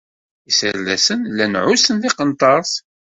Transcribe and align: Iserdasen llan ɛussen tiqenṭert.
Iserdasen 0.49 1.19
llan 1.33 1.53
ɛussen 1.63 1.97
tiqenṭert. 2.01 2.71